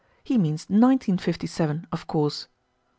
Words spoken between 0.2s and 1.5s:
He means nineteen fifty